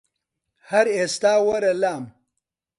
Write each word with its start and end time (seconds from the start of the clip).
هەر 0.69 0.85
ئیستا 0.95 1.33
وەرە 1.47 1.73
لام 1.81 2.03